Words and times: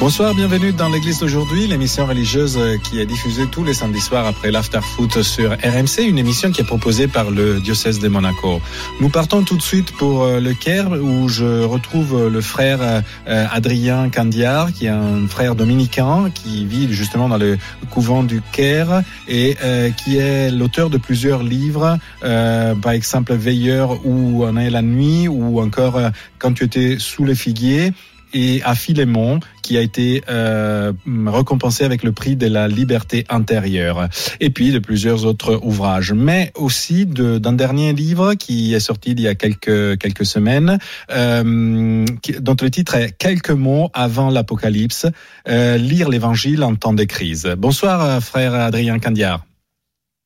Bonsoir, 0.00 0.34
bienvenue 0.34 0.72
dans 0.72 0.88
l'église 0.88 1.20
d'aujourd'hui, 1.20 1.66
l'émission 1.66 2.04
religieuse 2.04 2.58
qui 2.82 3.00
est 3.00 3.06
diffusée 3.06 3.46
tous 3.50 3.64
les 3.64 3.74
samedis 3.74 4.00
soirs 4.00 4.26
après 4.26 4.50
l'After 4.50 4.80
Foot 4.82 5.22
sur 5.22 5.52
RMC, 5.52 6.02
une 6.06 6.18
émission 6.18 6.50
qui 6.50 6.60
est 6.60 6.66
proposée 6.66 7.06
par 7.06 7.30
le 7.30 7.60
diocèse 7.60 8.00
de 8.00 8.08
Monaco. 8.08 8.60
Nous 9.00 9.08
partons 9.08 9.44
tout 9.44 9.56
de 9.56 9.62
suite 9.62 9.92
pour 9.92 10.24
euh, 10.24 10.40
le 10.40 10.52
Caire 10.52 10.90
où 10.90 11.28
je 11.28 11.62
retrouve 11.62 12.28
le 12.28 12.40
frère 12.40 12.80
euh, 12.82 13.46
Adrien 13.50 14.10
Candiar 14.10 14.72
qui 14.72 14.86
est 14.86 14.90
un 14.90 15.26
frère 15.28 15.54
dominicain 15.54 16.30
qui 16.34 16.66
vit 16.66 16.92
justement 16.92 17.28
dans 17.28 17.38
le 17.38 17.56
couvent 17.90 18.24
du 18.24 18.42
Caire 18.52 19.02
et 19.28 19.56
euh, 19.62 19.90
qui 19.90 20.18
est 20.18 20.50
l'auteur 20.50 20.90
de 20.90 20.98
plusieurs 20.98 21.42
livres, 21.42 21.98
par 22.20 22.92
exemple 22.92 23.32
Veilleur 23.34 24.04
où 24.04 24.44
on 24.44 24.56
est 24.56 24.70
la 24.70 24.82
nuit 24.82 25.28
ou 25.28 25.60
encore 25.60 25.98
Quand 26.38 26.52
tu 26.52 26.64
étais 26.64 26.96
sous 26.98 27.24
les 27.24 27.34
figuiers 27.34 27.92
et 28.34 28.60
à 28.64 28.74
Philémon, 28.74 29.40
qui 29.62 29.78
a 29.78 29.80
été 29.80 30.22
euh, 30.28 30.92
récompensé 31.26 31.84
avec 31.84 32.02
le 32.02 32.12
prix 32.12 32.36
de 32.36 32.46
la 32.46 32.68
liberté 32.68 33.24
intérieure, 33.30 34.08
et 34.40 34.50
puis 34.50 34.72
de 34.72 34.78
plusieurs 34.78 35.24
autres 35.24 35.58
ouvrages, 35.62 36.12
mais 36.12 36.52
aussi 36.56 37.06
d'un 37.06 37.52
dernier 37.52 37.94
livre 37.94 38.34
qui 38.34 38.74
est 38.74 38.80
sorti 38.80 39.12
il 39.12 39.20
y 39.20 39.28
a 39.28 39.34
quelques 39.34 39.98
quelques 39.98 40.26
semaines, 40.26 40.78
euh, 41.10 42.04
dont 42.40 42.56
le 42.60 42.70
titre 42.70 42.96
est 42.96 43.14
Quelques 43.16 43.50
mots 43.50 43.90
avant 43.94 44.28
l'Apocalypse, 44.28 45.06
euh, 45.48 45.76
lire 45.76 46.08
l'Évangile 46.08 46.64
en 46.64 46.74
temps 46.74 46.92
de 46.92 47.04
crise. 47.04 47.54
Bonsoir, 47.56 48.20
frère 48.22 48.54
Adrien 48.54 48.98
Candiar. 48.98 49.46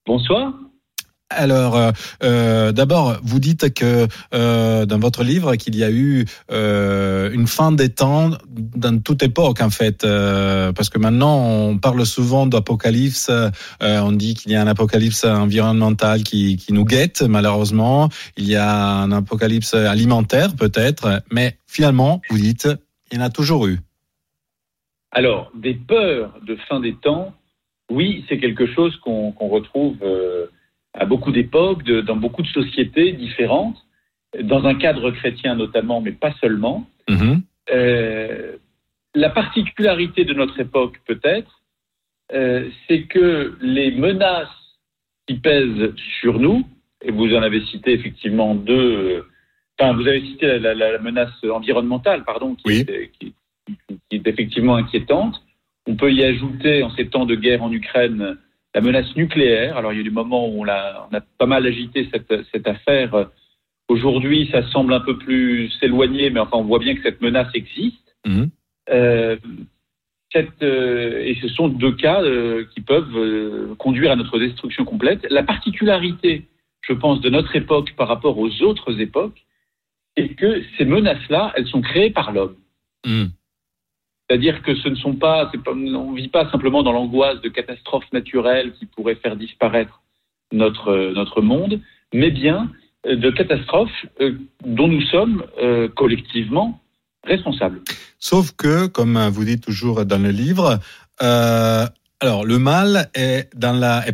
Bonsoir. 0.07 0.55
Alors, 1.31 1.77
euh, 1.77 1.91
euh, 2.23 2.73
d'abord, 2.73 3.19
vous 3.23 3.39
dites 3.39 3.75
que 3.75 4.09
euh, 4.33 4.87
dans 4.87 4.99
votre 4.99 5.23
livre 5.23 5.57
qu'il 5.57 5.77
y 5.77 5.85
a 5.85 5.91
eu 5.91 6.25
euh, 6.51 7.31
une 7.33 7.47
fin 7.47 7.71
des 7.71 7.91
temps 7.91 8.31
dans 8.49 8.99
toute 8.99 9.23
époque, 9.23 9.61
en 9.61 9.69
fait, 9.69 10.05
euh, 10.05 10.73
parce 10.73 10.89
que 10.89 10.99
maintenant 10.99 11.37
on 11.39 11.77
parle 11.77 12.07
souvent 12.07 12.47
d'apocalypse. 12.47 13.31
on 13.81 14.13
dit 14.13 14.35
qu'il 14.35 14.53
y 14.53 14.57
a 14.57 14.63
un 14.63 14.67
apocalypse 14.67 15.25
environnemental 15.25 16.23
qui, 16.23 16.57
qui 16.57 16.73
nous 16.73 16.87
guette, 16.87 17.21
malheureusement. 17.21 18.09
Il 18.39 18.49
y 18.49 18.57
a 18.57 18.73
un 18.73 19.13
apocalypse 19.13 19.75
alimentaire, 19.75 20.57
peut-être, 20.57 21.23
mais 21.31 21.59
finalement, 21.67 22.23
vous 22.31 22.39
dites, 22.39 22.69
il 23.13 23.19
y 23.19 23.21
en 23.21 23.25
a 23.25 23.31
toujours 23.31 23.67
eu. 23.67 23.81
Alors, 25.11 25.53
des 25.55 25.75
peurs 25.75 26.39
de 26.47 26.57
fin 26.69 26.81
des 26.81 26.95
temps, 26.95 27.35
oui, 27.91 28.25
c'est 28.29 28.39
quelque 28.39 28.67
chose 28.75 28.97
qu'on 29.05 29.33
retrouve 29.41 29.97
à 30.99 31.07
beaucoup 31.07 31.33
d'époques, 31.33 31.85
dans 31.85 32.17
beaucoup 32.17 32.43
de 32.43 32.49
sociétés 32.49 33.13
différentes, 33.13 33.79
dans 34.43 34.67
un 34.67 34.75
cadre 34.75 35.11
chrétien 35.13 35.55
notamment, 35.55 36.01
mais 36.01 36.13
pas 36.13 36.35
seulement. 36.41 36.87
Mhm. 37.09 37.43
Euh, 37.71 38.57
la 39.15 39.31
particularité 39.31 40.25
de 40.25 40.35
notre 40.35 40.59
époque, 40.61 41.01
peut-être, 41.07 41.63
euh, 42.33 42.69
c'est 42.87 43.05
que 43.05 43.57
les 43.61 43.91
menaces 43.93 44.49
qui 45.27 45.35
pèsent 45.35 45.95
sur 46.21 46.39
nous, 46.39 46.67
et 47.03 47.11
vous 47.11 47.35
en 47.35 47.43
avez 47.43 47.65
cité 47.67 47.93
effectivement 47.93 48.55
deux, 48.55 49.25
enfin, 49.79 49.93
vous 49.95 50.07
avez 50.07 50.21
cité 50.23 50.59
la, 50.59 50.99
menace 50.99 51.33
environnementale, 51.51 52.25
pardon, 52.25 52.55
qui, 52.57 52.73
est, 52.73 53.11
qui, 53.19 53.35
est 54.11 54.27
effectivement 54.27 54.77
inquiétante. 54.77 55.41
On 55.87 55.95
peut 55.95 56.13
y 56.13 56.25
ajouter, 56.25 56.83
en 56.83 56.91
ces 56.91 57.07
temps 57.09 57.25
de 57.25 57.35
guerre 57.35 57.63
en 57.63 57.73
Ukraine, 57.73 58.37
la 58.75 58.81
menace 58.81 59.15
nucléaire. 59.17 59.77
Alors 59.77 59.93
il 59.93 59.97
y 59.97 59.99
a 59.99 60.01
eu 60.03 60.05
des 60.05 60.11
moments 60.11 60.49
où 60.49 60.63
on 60.63 60.69
a, 60.69 61.09
on 61.11 61.17
a 61.17 61.21
pas 61.21 61.47
mal 61.47 61.67
agité 61.67 62.09
cette, 62.13 62.33
cette 62.53 62.67
affaire. 62.67 63.29
Aujourd'hui, 63.89 64.49
ça 64.53 64.69
semble 64.71 64.93
un 64.93 65.01
peu 65.01 65.17
plus 65.17 65.71
s'éloigner, 65.81 66.31
mais 66.31 66.41
enfin, 66.41 66.59
on 66.59 66.65
voit 66.65 66.79
bien 66.79 66.95
que 66.95 67.03
cette 67.03 67.23
menace 67.23 67.49
existe. 67.55 68.15
Mhm. 68.27 68.51
Euh, 68.91 69.37
cette, 70.31 70.63
euh, 70.63 71.25
et 71.25 71.39
ce 71.41 71.49
sont 71.49 71.69
deux 71.69 71.93
cas 71.93 72.23
euh, 72.23 72.67
qui 72.75 72.83
peuvent 72.83 73.77
conduire 73.77 74.13
à 74.13 74.17
notre 74.17 74.39
destruction 74.39 74.85
complète. 74.85 75.27
La 75.31 75.43
particularité, 75.43 76.45
je 76.83 76.93
pense, 76.93 77.23
de 77.23 77.31
notre 77.31 77.57
époque 77.57 77.95
par 77.97 78.09
rapport 78.09 78.39
aux 78.39 78.63
autres 78.63 79.01
époques, 79.01 79.43
c'est 80.17 80.29
que 80.35 80.63
ces 80.77 80.85
menaces-là, 80.85 81.53
elles 81.57 81.67
sont 81.67 81.81
créées 81.81 82.11
par 82.11 82.33
l'homme. 82.33 82.57
Mhm. 83.07 83.31
C'est-à-dire 84.29 84.63
que 84.63 84.75
ce 84.75 84.89
ne 84.89 84.95
sont 84.97 85.15
pas, 85.15 85.51
on 85.67 85.75
ne 86.13 86.17
vit 86.17 86.29
pas 86.29 86.51
simplement 86.51 86.83
dans 86.83 86.93
l'angoisse 86.93 87.41
de 87.41 87.49
catastrophes 87.49 88.13
naturelles 88.13 88.73
qui 88.79 88.85
pourraient 88.85 89.15
faire 89.15 89.37
disparaître 89.37 90.03
notre, 90.53 91.13
notre 91.15 91.41
monde, 91.41 91.81
mais 92.13 92.31
bien 92.31 92.71
euh, 93.07 93.17
de 93.17 93.31
catastrophes 93.31 94.07
euh, 94.21 94.33
dont 94.65 94.89
nous 94.89 95.03
sommes 95.03 95.45
euh, 95.63 95.89
collectivement 95.89 96.81
responsables. 97.25 97.81
Sauf 98.19 98.53
que, 98.53 98.87
comme 98.87 99.19
vous 99.29 99.45
dites 99.45 99.63
toujours 99.63 100.05
dans 100.05 100.23
le 100.23 100.31
livre, 100.31 100.79
alors 101.21 102.45
le 102.45 102.59
mal 102.59 103.11
est, 103.15 103.51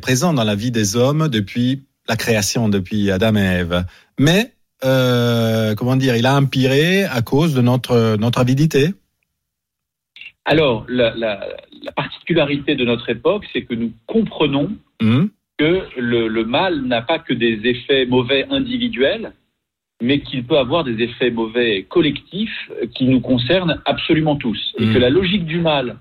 présent 0.01 0.33
dans 0.33 0.45
la 0.45 0.55
vie 0.55 0.71
des 0.71 0.97
hommes 0.97 1.29
depuis 1.29 1.85
la 2.09 2.17
création, 2.17 2.69
depuis 2.69 3.11
Adam 3.11 3.37
et 3.37 3.41
Ève. 3.41 3.85
Mais, 4.19 4.53
comment 4.81 5.97
dire, 5.97 6.17
il 6.17 6.27
a 6.27 6.37
empiré 6.37 7.05
à 7.05 7.23
cause 7.23 7.55
de 7.55 7.61
notre, 7.61 8.17
notre 8.17 8.41
avidité. 8.41 8.95
Alors, 10.45 10.85
la, 10.89 11.15
la, 11.15 11.41
la, 11.83 11.93
particularité 11.93 12.75
de 12.75 12.85
notre 12.85 13.09
époque, 13.09 13.45
c'est 13.53 13.63
que 13.63 13.75
nous 13.75 13.93
comprenons 14.07 14.77
mmh. 15.01 15.25
que 15.59 15.83
le, 15.97 16.29
le 16.29 16.45
mal 16.45 16.83
n'a 16.83 17.03
pas 17.03 17.19
que 17.19 17.33
des 17.33 17.61
effets 17.67 18.05
mauvais 18.05 18.47
individuels, 18.51 19.33
mais 20.03 20.21
qu'il 20.21 20.45
peut 20.45 20.59
avoir 20.59 20.85
des 20.85 21.03
effets 21.03 21.31
mauvais 21.31 21.85
collectifs 21.89 22.71
qui 22.95 23.07
nous 23.07 23.21
concernent 23.21 23.81
absolument 23.87 24.37
tous. 24.37 24.75
Et 24.79 24.85
Mmh. 24.87 24.95
que 24.95 24.99
la 24.99 25.09
logique 25.11 25.47
du 25.47 25.61
mal 25.61 25.97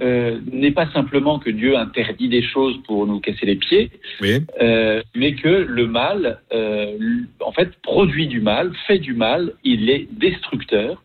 euh, 0.00 0.40
n'est 0.52 0.72
pas 0.72 0.90
simplement 0.92 1.38
que 1.38 1.48
Dieu 1.48 1.76
interdit 1.78 2.28
des 2.28 2.42
choses 2.42 2.76
pour 2.86 3.06
nous 3.06 3.20
casser 3.20 3.46
les 3.46 3.56
pieds, 3.56 3.90
Oui. 4.20 4.40
euh, 4.60 5.02
mais 5.14 5.34
que 5.34 5.48
le 5.48 5.86
mal, 5.86 6.40
euh, 6.52 6.98
en 7.40 7.52
fait, 7.52 7.70
produit 7.82 8.26
du 8.26 8.40
mal, 8.40 8.72
fait 8.86 8.98
du 8.98 9.14
mal, 9.14 9.52
il 9.64 9.88
est 9.88 10.06
destructeur, 10.12 11.02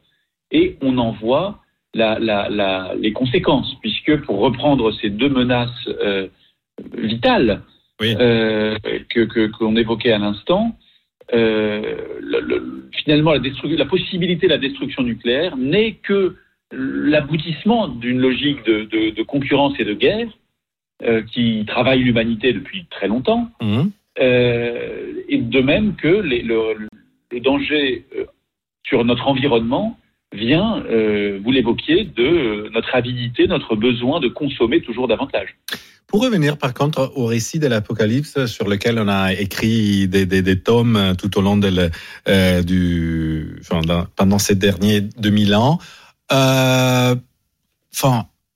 et 0.52 0.76
on 0.82 0.98
en 0.98 1.12
voit 1.12 1.61
la, 1.94 2.20
la, 2.20 2.50
la, 2.50 2.94
les 2.98 3.12
conséquences, 3.12 3.76
puisque 3.82 4.22
pour 4.22 4.40
reprendre 4.40 4.92
ces 4.94 5.10
deux 5.10 5.30
menaces 5.30 5.70
euh, 5.88 6.28
vitales 6.94 7.62
Oui. 8.00 8.16
euh, 8.20 8.78
que 9.10 9.48
qu'on 9.48 9.76
évoquait 9.76 10.12
à 10.14 10.18
l'instant, 10.18 10.78
euh, 11.34 11.96
le- 12.22 12.40
le- 12.42 12.90
finalement 12.94 13.34
la, 13.34 13.86
possibilité 13.86 14.48
de 14.48 14.52
la 14.52 14.58
destruction 14.58 15.04
nucléaire 15.04 15.56
n'est 15.58 15.94
que 15.94 16.36
l'aboutissement 16.72 17.88
d'une 17.90 18.20
logique 18.20 18.64
de, 18.66 18.84
de, 18.84 19.10
de 19.12 19.24
concurrence 19.24 19.74
et 19.80 19.86
de 19.86 19.94
guerre 19.94 20.28
qui 21.34 21.66
travaille 21.68 22.00
l'humanité 22.04 22.54
depuis 22.54 22.86
très 22.92 23.08
longtemps, 23.08 23.50
Mmh. 23.62 23.84
et 24.18 25.38
de 25.56 25.62
même 25.62 25.96
que 25.96 26.08
les- 26.22 26.44
le, 26.44 26.88
le 27.32 27.40
danger 27.40 28.06
sur 28.86 29.04
notre 29.04 29.28
environnement 29.28 29.98
vient, 30.34 30.84
euh, 30.86 31.40
vous 31.44 31.52
l'évoquiez, 31.52 32.06
de 32.06 32.24
euh, 32.24 32.70
notre 32.74 32.96
avidité, 32.96 33.48
notre 33.48 33.76
besoin 33.76 34.20
de 34.20 34.28
consommer 34.28 34.82
toujours 34.82 35.08
davantage. 35.08 35.56
Pour 36.08 36.24
revenir 36.24 36.58
par 36.58 36.74
contre 36.74 37.14
au 37.16 37.26
récit 37.26 37.58
de 37.58 37.68
l'Apocalypse 37.68 38.46
sur 38.46 38.68
lequel 38.68 39.00
on 39.00 39.08
a 39.08 39.32
écrit 39.34 40.10
des, 40.10 40.26
des, 40.26 40.42
des 40.42 40.60
tomes 40.60 41.16
tout 41.18 41.38
au 41.38 41.42
long 41.42 41.56
de 41.56 41.70
le, 41.70 41.90
euh, 42.28 42.62
du, 42.64 43.58
enfin, 43.62 43.82
pendant 44.18 44.38
ces 44.38 44.56
derniers 44.56 45.00
2000 45.00 45.56
ans, 45.56 45.80
euh, 46.34 47.16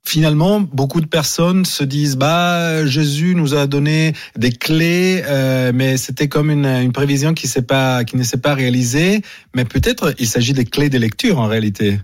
finalement, 0.06 0.60
beaucoup 0.60 1.00
de 1.00 1.06
personnes 1.06 1.64
se 1.64 1.84
disent 1.84 2.16
bah 2.16 2.86
Jésus 2.86 3.34
nous 3.34 3.54
a 3.54 3.66
donné 3.66 4.12
des 4.36 4.50
clés, 4.52 5.22
euh, 5.28 5.72
mais 5.74 5.96
c'était 5.96 6.28
comme 6.28 6.50
une, 6.50 6.66
une 6.66 6.92
prévision 6.92 7.34
qui 7.34 7.46
pas 7.62 8.04
qui 8.04 8.16
ne 8.16 8.22
s'est 8.22 8.40
pas 8.40 8.54
réalisée. 8.54 9.20
Mais 9.54 9.64
peut-être 9.64 10.14
il 10.18 10.26
s'agit 10.26 10.52
des 10.52 10.64
clés 10.64 10.88
de 10.90 10.98
lecture 10.98 11.38
en 11.40 11.46
réalité. 11.48 11.98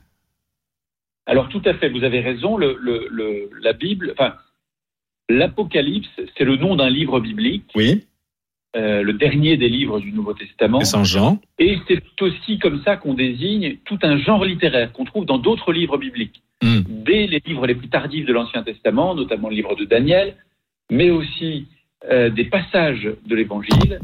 Alors 1.27 1.49
tout 1.49 1.63
à 1.65 1.75
fait, 1.75 1.89
vous 1.89 2.05
avez 2.05 2.21
raison. 2.21 2.57
Le, 2.57 2.77
le, 2.83 3.07
le- 3.11 3.49
la 3.63 3.73
Bible, 3.73 4.13
enfin, 4.19 4.35
l'Apocalypse, 5.29 6.09
c'est 6.37 6.45
le 6.45 6.57
nom 6.57 6.75
d'un 6.75 6.91
livre 6.91 7.21
biblique, 7.21 7.71
Oui, 7.77 8.05
euh, 8.75 9.03
le 9.03 9.13
dernier 9.13 9.57
des 9.57 9.69
livres 9.69 10.01
du 10.01 10.13
Nouveau 10.13 10.33
Testament. 10.33 10.81
et 10.81 10.85
Saint 10.85 11.05
Jean. 11.05 11.41
Et 11.59 11.79
c'est 11.87 12.03
aussi 12.23 12.59
comme 12.59 12.81
ça 12.85 12.97
qu'on 12.97 13.15
désigne 13.15 13.77
tout 13.85 13.99
un 14.03 14.17
genre 14.19 14.45
littéraire 14.45 14.93
qu'on 14.93 15.05
trouve 15.05 15.27
dans 15.27 15.39
d'autres 15.39 15.73
livres 15.73 15.99
bibliques. 15.99 16.43
Mm. 16.63 16.81
Dès 16.89 17.27
les 17.27 17.43
livres 17.45 17.67
les 17.67 17.75
plus 17.75 17.89
tardifs 17.89 18.25
de 18.27 18.33
l'Ancien 18.33 18.63
Testament, 18.63 19.15
notamment 19.15 19.49
le 19.51 19.57
livre 19.57 19.75
de 19.77 19.85
Daniel, 19.85 20.37
mais 20.91 21.11
aussi 21.11 21.67
euh, 22.11 22.31
des 22.31 22.45
passages 22.45 23.09
de 23.27 23.35
l'Évangile, 23.35 24.01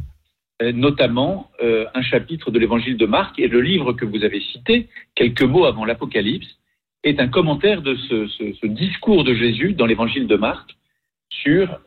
euh, 0.60 0.72
notamment 0.72 1.50
un 1.94 2.02
chapitre 2.02 2.50
de 2.50 2.58
l'Évangile 2.58 2.96
de 2.96 3.06
Marc 3.06 3.38
et 3.38 3.48
le 3.48 3.60
livre 3.60 3.92
que 3.92 4.04
vous 4.04 4.22
avez 4.24 4.40
cité, 4.40 4.88
quelques 5.14 5.42
mots 5.42 5.64
avant 5.66 5.84
l'Apocalypse, 5.84 6.48
est 7.04 7.20
un 7.20 7.28
commentaire 7.28 7.80
de 7.82 7.94
ce, 7.94 8.26
ce- 8.26 8.52
ce 8.60 8.66
discours 8.66 9.22
de 9.24 9.34
Jésus 9.34 9.72
dans 9.74 9.86
l'Évangile 9.86 10.26
de 10.26 10.36
Marc, 10.36 10.76
sur 11.30 11.78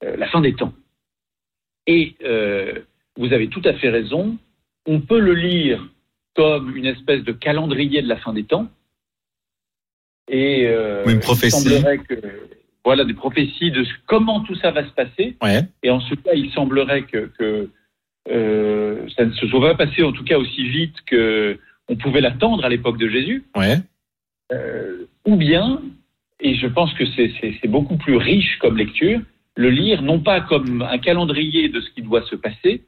la 0.00 0.26
fin 0.28 0.40
des 0.40 0.54
temps. 0.54 0.72
Et 1.88 2.14
euh, 2.22 2.74
vous 3.16 3.32
avez 3.32 3.48
tout 3.48 3.62
à 3.64 3.72
fait 3.72 3.88
raison, 3.88 4.36
on 4.86 5.00
peut 5.00 5.18
le 5.18 5.34
lire 5.34 5.88
comme 6.36 6.76
une 6.76 6.86
espèce 6.86 7.24
de 7.24 7.32
calendrier 7.32 8.02
de 8.02 8.08
la 8.08 8.18
fin 8.18 8.32
des 8.32 8.44
temps. 8.44 8.68
Et 10.28 10.66
euh, 10.66 11.04
une 11.06 11.18
prophétie. 11.18 11.56
il 11.56 11.70
semblerait 11.70 11.98
que 11.98 12.14
voilà 12.84 13.04
des 13.04 13.14
prophéties 13.14 13.70
de 13.70 13.86
comment 14.06 14.40
tout 14.40 14.54
ça 14.56 14.70
va 14.70 14.84
se 14.84 14.92
passer. 14.92 15.36
Ouais. 15.42 15.62
Et 15.82 15.90
en 15.90 16.00
ce 16.00 16.14
cas, 16.14 16.34
il 16.34 16.52
semblerait 16.52 17.02
que, 17.04 17.30
que, 17.38 17.70
euh, 18.30 19.08
ça 19.16 19.24
ne 19.24 19.32
se 19.32 19.46
soit 19.48 19.60
pas 19.60 19.86
passé 19.86 20.02
en 20.02 20.12
tout 20.12 20.24
cas 20.24 20.36
aussi 20.36 20.68
vite 20.68 20.96
que 21.06 21.58
on 21.88 21.96
pouvait 21.96 22.20
l'attendre 22.20 22.66
à 22.66 22.68
l'époque 22.68 22.98
de 22.98 23.08
Jésus. 23.08 23.44
Ouais. 23.56 23.78
Euh, 24.52 25.06
ou 25.26 25.36
bien, 25.36 25.80
et 26.40 26.54
je 26.54 26.66
pense 26.66 26.92
que 26.94 27.04
c'est 27.06 27.66
beaucoup 27.66 27.96
plus 27.96 28.16
riche 28.16 28.58
comme 28.58 28.76
lecture, 28.76 29.20
le 29.64 29.70
lire 29.70 30.02
non 30.02 30.20
pas 30.20 30.40
comme 30.40 30.82
un 30.82 30.98
calendrier 30.98 31.68
de 31.68 31.80
ce 31.80 31.90
qui 31.90 32.02
doit 32.02 32.22
se 32.26 32.36
passer, 32.36 32.82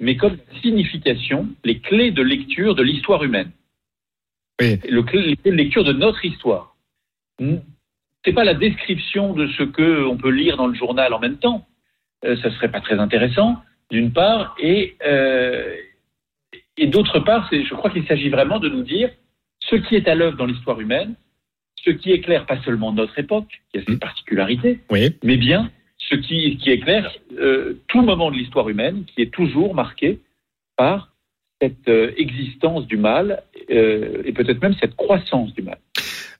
mais 0.00 0.16
comme 0.16 0.36
signification, 0.62 1.48
les 1.64 1.78
clés 1.78 2.10
de 2.10 2.22
lecture 2.22 2.74
de 2.74 2.82
l'histoire 2.82 3.22
humaine. 3.22 3.50
Oui. 4.60 4.80
Le 4.88 5.02
clé- 5.04 5.22
les 5.22 5.36
clés 5.36 5.52
de 5.52 5.56
lecture 5.56 5.84
de 5.84 5.92
notre 5.92 6.24
histoire. 6.24 6.76
C'est 8.24 8.32
pas 8.32 8.42
la 8.44 8.54
description 8.54 9.32
de 9.32 9.46
ce 9.56 9.62
que 9.62 10.04
on 10.06 10.16
peut 10.16 10.30
lire 10.30 10.56
dans 10.56 10.66
le 10.66 10.74
journal 10.74 11.12
en 11.14 11.20
même 11.20 11.38
temps. 11.38 11.66
Euh, 12.24 12.36
ça 12.42 12.50
serait 12.50 12.70
pas 12.70 12.80
très 12.80 12.98
intéressant, 12.98 13.62
d'une 13.92 14.12
part, 14.12 14.56
et 14.58 14.96
euh, 15.06 15.72
et 16.76 16.88
d'autre 16.88 17.20
part, 17.20 17.48
je 17.52 17.74
crois 17.74 17.90
qu'il 17.90 18.06
s'agit 18.06 18.28
vraiment 18.28 18.58
de 18.58 18.68
nous 18.68 18.82
dire 18.82 19.10
ce 19.60 19.76
qui 19.76 19.94
est 19.94 20.08
à 20.08 20.14
l'œuvre 20.16 20.36
dans 20.36 20.46
l'histoire 20.46 20.80
humaine, 20.80 21.14
ce 21.84 21.90
qui 21.90 22.10
éclaire 22.10 22.44
pas 22.46 22.60
seulement 22.62 22.92
notre 22.92 23.16
époque, 23.20 23.50
qui 23.70 23.78
a 23.78 23.84
ses 23.84 23.92
Mm. 23.92 23.98
particularités, 24.00 24.80
Oui. 24.90 25.10
mais 25.22 25.36
bien 25.36 25.70
ce 26.08 26.14
qui, 26.16 26.56
qui 26.58 26.70
éclaire 26.70 27.12
euh, 27.38 27.74
tout 27.88 28.02
moment 28.02 28.30
de 28.30 28.36
l'histoire 28.36 28.68
humaine, 28.68 29.04
qui 29.04 29.22
est 29.22 29.32
toujours 29.32 29.74
marqué 29.74 30.20
par 30.76 31.12
cette 31.60 31.88
euh, 31.88 32.12
existence 32.16 32.86
du 32.86 32.96
mal 32.96 33.42
euh, 33.70 34.22
et 34.24 34.32
peut-être 34.32 34.62
même 34.62 34.74
cette 34.80 34.96
croissance 34.96 35.52
du 35.54 35.62
mal. 35.62 35.78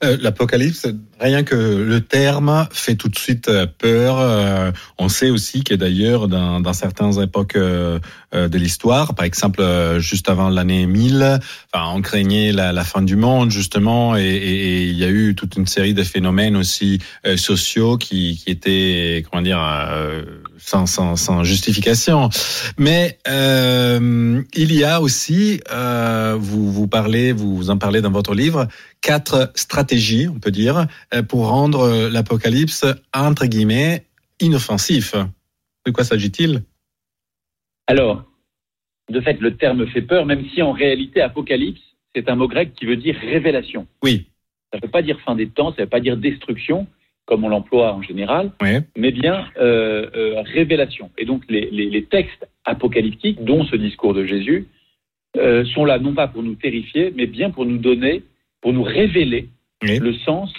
Euh, 0.04 0.16
L'Apocalypse, 0.20 0.86
rien 1.18 1.42
que 1.42 1.56
le 1.56 2.00
terme 2.00 2.68
fait 2.70 2.94
tout 2.94 3.08
de 3.08 3.18
suite 3.18 3.48
euh, 3.48 3.66
peur. 3.66 4.20
Euh, 4.20 4.70
on 4.96 5.08
sait 5.08 5.28
aussi 5.30 5.64
que 5.64 5.74
d'ailleurs, 5.74 6.28
dans, 6.28 6.60
dans 6.60 6.72
certaines 6.72 7.20
époques 7.20 7.56
euh, 7.56 7.98
euh, 8.32 8.46
de 8.46 8.58
l'histoire, 8.58 9.16
par 9.16 9.24
exemple 9.26 9.60
juste 9.98 10.28
avant 10.28 10.50
l'année 10.50 10.86
1000, 10.86 11.40
enfin, 11.74 11.92
on 11.96 12.00
craignait 12.00 12.52
la, 12.52 12.72
la 12.72 12.84
fin 12.84 13.02
du 13.02 13.16
monde 13.16 13.50
justement, 13.50 14.16
et, 14.16 14.22
et- 14.22 14.68
et 14.68 14.82
il 14.88 14.96
y 14.96 15.02
a 15.04 15.08
eu 15.08 15.34
toute 15.34 15.56
une 15.56 15.66
série 15.66 15.94
de 15.94 16.04
phénomènes 16.04 16.56
aussi 16.56 17.00
sociaux 17.36 17.96
qui, 17.98 18.36
qui 18.42 18.50
étaient, 18.50 19.24
comment 19.28 19.42
dire, 19.42 19.58
sans, 20.58 20.87
sans, 20.87 21.16
sans 21.16 21.44
justification. 21.44 22.28
Mais 22.78 23.19
euh, 23.28 24.43
il 24.55 24.75
y 24.75 24.84
a 24.84 25.00
aussi, 25.00 25.60
euh, 25.72 26.37
vous 26.38 26.70
vous 26.70 26.88
parlez, 26.88 27.32
vous 27.32 27.70
en 27.70 27.78
parlez 27.78 28.00
dans 28.00 28.10
votre 28.10 28.34
livre, 28.34 28.69
quatre 29.00 29.50
stratégies, 29.55 30.28
on 30.28 30.38
peut 30.38 30.50
dire, 30.50 30.87
euh, 31.14 31.22
pour 31.22 31.49
rendre 31.49 32.08
l'Apocalypse 32.08 32.84
entre 33.14 33.46
guillemets 33.46 34.05
inoffensif. 34.40 35.14
De 35.87 35.90
quoi 35.90 36.05
s'agit-il? 36.05 36.62
Alors, 37.87 38.25
de 39.11 39.20
fait, 39.20 39.40
le 39.40 39.56
terme 39.56 39.87
fait 39.87 40.02
peur, 40.02 40.26
même 40.26 40.44
si 40.54 40.61
en 40.61 40.72
réalité, 40.72 41.20
apocalypse, 41.22 41.81
c'est 42.14 42.28
un 42.28 42.37
mot 42.37 42.49
grec 42.49 42.75
qui 42.75 42.84
veut 42.84 42.96
dire 42.96 43.16
révélation. 43.19 43.87
Oui, 44.02 44.26
Ça 44.72 44.78
ne 44.78 44.87
veut 44.87 44.90
pas 44.90 45.02
dire 45.02 45.19
fin 45.25 45.34
des 45.34 45.49
temps, 45.49 45.70
ça 45.70 45.76
ne 45.78 45.82
veut 45.84 45.88
pas 45.88 46.00
dire 46.00 46.16
destruction, 46.16 46.87
comme 47.28 47.44
on 47.44 47.50
l'emploie 47.50 47.92
en 47.92 48.00
général, 48.00 48.50
oui, 48.62 48.78
mais 48.96 49.12
bien 49.12 49.36
euh, 49.60 50.06
euh, 50.16 50.40
révélation. 50.58 51.10
Et 51.19 51.26
donc 51.26 51.42
les, 51.50 51.69
les- 51.70 51.90
les 51.90 52.04
textes 52.04 52.48
apocalyptiques, 52.64 53.44
dont 53.44 53.64
ce 53.66 53.76
discours 53.76 54.14
de 54.14 54.25
Jésus, 54.25 54.66
euh, 55.36 55.62
sont 55.75 55.84
là 55.84 55.98
non 55.98 56.14
pas 56.14 56.26
pour 56.26 56.42
nous 56.42 56.54
terrifier, 56.54 57.12
mais 57.14 57.26
bien 57.26 57.50
pour 57.50 57.66
nous 57.66 57.76
donner, 57.76 58.22
pour 58.62 58.72
nous 58.72 58.82
révéler 58.82 59.50
oui. 59.82 59.98
le 59.98 60.14
sens 60.14 60.50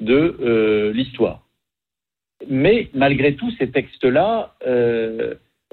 de 0.00 0.92
l'histoire. 0.94 1.40
Mais 2.48 2.88
malgré 2.94 3.34
tout, 3.34 3.50
ces 3.58 3.70
textes-là, 3.70 4.54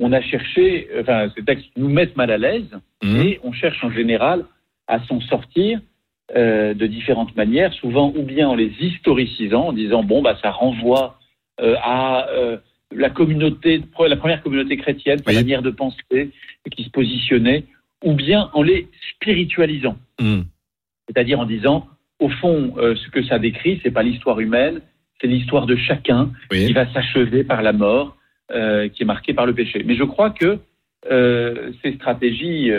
on 0.01 0.11
a 0.13 0.21
cherché, 0.21 0.87
enfin, 0.99 1.29
ces 1.35 1.43
textes 1.43 1.69
nous 1.77 1.89
mettent 1.89 2.17
mal 2.17 2.31
à 2.31 2.37
l'aise, 2.39 2.71
Mhm. 3.03 3.21
et 3.21 3.39
on 3.43 3.51
cherche 3.53 3.83
en 3.83 3.91
général 3.91 4.45
à 4.87 4.99
s'en 5.05 5.21
sortir 5.21 5.79
euh, 6.35 6.75
de 6.75 6.85
différentes 6.85 7.35
manières, 7.35 7.73
souvent 7.73 8.13
ou 8.15 8.21
bien 8.21 8.47
en 8.47 8.53
les 8.53 8.71
historicisant, 8.79 9.69
en 9.69 9.73
disant 9.73 10.03
bon 10.03 10.21
bah 10.21 10.37
ça 10.43 10.51
renvoie 10.51 11.17
euh, 11.59 11.75
à 11.81 12.29
euh, 12.29 12.57
la 12.91 13.09
communauté, 13.09 13.81
la 14.07 14.15
première 14.15 14.43
communauté 14.43 14.77
chrétienne, 14.77 15.17
sa 15.25 15.31
Oui. 15.31 15.35
manière 15.35 15.63
de 15.63 15.71
penser, 15.71 16.29
qui 16.69 16.83
se 16.83 16.91
positionnait, 16.91 17.65
ou 18.03 18.13
bien 18.13 18.51
en 18.53 18.61
les 18.61 18.87
spiritualisant, 19.15 19.97
Mhm. 20.21 20.43
c'est-à-dire 21.07 21.39
en 21.39 21.45
disant 21.45 21.87
au 22.19 22.29
fond 22.29 22.75
ce 22.77 23.09
que 23.09 23.23
ça 23.23 23.39
décrit, 23.39 23.79
c'est 23.81 23.89
pas 23.91 24.03
l'histoire 24.03 24.39
humaine, 24.39 24.81
c'est 25.19 25.27
l'histoire 25.27 25.65
de 25.65 25.77
chacun 25.77 26.31
qui 26.51 26.73
va 26.73 26.91
s'achever 26.93 27.43
par 27.43 27.63
la 27.63 27.73
mort, 27.73 28.17
qui 28.49 29.03
est 29.03 29.05
marquée 29.05 29.33
par 29.33 29.47
le 29.47 29.53
péché. 29.53 29.83
Mais 29.83 29.95
je 29.95 30.03
crois 30.03 30.29
que 30.29 30.59
ces 31.81 31.93
stratégies 31.95 32.71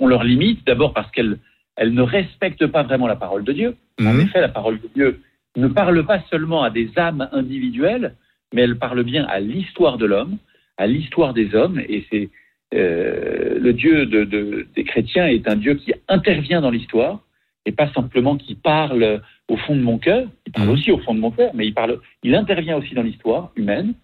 ont 0.00 0.06
leurs 0.06 0.24
limites, 0.24 0.66
d'abord 0.66 0.92
parce 0.92 1.10
qu'elles 1.12 1.38
elles 1.76 1.92
ne 1.94 2.02
respectent 2.02 2.66
pas 2.66 2.82
vraiment 2.82 3.06
la 3.06 3.16
parole 3.16 3.44
de 3.44 3.52
Dieu. 3.52 3.76
En 4.00 4.14
Mhm. 4.14 4.20
effet, 4.20 4.40
la 4.40 4.48
parole 4.48 4.80
de 4.80 4.88
Dieu 4.94 5.20
ne 5.56 5.68
parle 5.68 6.04
pas 6.04 6.20
seulement 6.30 6.62
à 6.62 6.70
des 6.70 6.90
âmes 6.98 7.28
individuelles, 7.32 8.14
mais 8.52 8.62
elle 8.62 8.76
parle 8.78 9.02
bien 9.04 9.24
à 9.24 9.40
l'histoire 9.40 9.98
de 9.98 10.06
l'homme, 10.06 10.38
à 10.76 10.86
l'histoire 10.86 11.32
des 11.34 11.54
hommes, 11.54 11.80
et 11.88 12.04
c'est 12.10 12.28
euh, 12.74 13.56
le 13.60 13.72
Dieu 13.72 14.04
de- 14.06 14.24
de- 14.24 14.66
des 14.74 14.82
chrétiens 14.82 15.28
est 15.28 15.46
un 15.46 15.54
Dieu 15.54 15.74
qui 15.74 15.92
intervient 16.08 16.60
dans 16.60 16.70
l'histoire, 16.70 17.20
et 17.66 17.70
pas 17.72 17.88
simplement 17.92 18.36
qui 18.36 18.56
parle 18.56 19.22
au 19.48 19.56
fond 19.56 19.76
de 19.76 19.80
mon 19.82 19.98
cœur, 19.98 20.26
il 20.46 20.52
parle 20.52 20.66
Mhm. 20.68 20.74
aussi 20.74 20.90
au 20.90 20.98
fond 20.98 21.14
de 21.14 21.20
mon 21.20 21.30
cœur, 21.30 21.52
mais 21.54 21.66
il, 21.68 21.74
parle, 21.74 22.00
il 22.24 22.34
intervient 22.34 22.76
aussi 22.76 22.92
dans 22.94 23.02
l'histoire 23.04 23.52
humaine. 23.54 23.94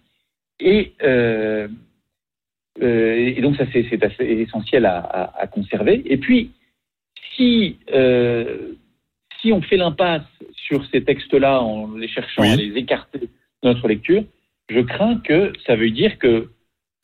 Et, 0.61 0.93
euh, 1.03 1.67
euh, 2.81 3.33
et 3.35 3.41
donc 3.41 3.57
ça, 3.57 3.65
c'est 3.73 3.85
c'est 3.89 4.01
assez 4.03 4.23
essentiel 4.23 4.85
à, 4.85 4.99
à- 4.99 5.41
à 5.41 5.47
conserver. 5.47 6.01
Et 6.05 6.17
puis, 6.17 6.51
si, 7.35 7.77
euh, 7.93 8.73
si 9.41 9.51
on 9.51 9.61
fait 9.61 9.77
l'impasse 9.77 10.23
sur 10.53 10.85
ces 10.91 11.03
textes-là 11.03 11.61
en 11.61 11.95
les 11.95 12.07
cherchant 12.07 12.41
Oui. 12.43 12.49
à 12.51 12.55
les 12.55 12.77
écarter 12.77 13.19
de 13.19 13.27
notre 13.63 13.87
lecture, 13.87 14.23
je 14.69 14.79
crains 14.79 15.17
que 15.19 15.51
ça 15.65 15.75
veut 15.75 15.91
dire 15.91 16.17
que 16.19 16.49